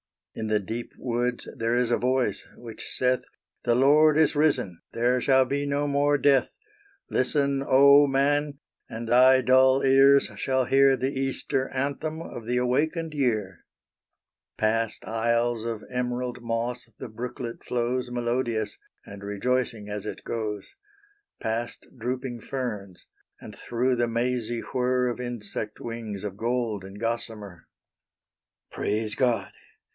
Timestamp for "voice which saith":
1.97-3.23